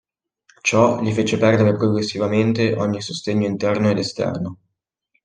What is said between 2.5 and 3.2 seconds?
ogni